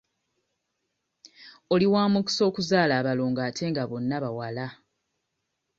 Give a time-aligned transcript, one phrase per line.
[1.73, 4.67] Oli wa mukisa okuzaala abalongo ate nga bonna bawala.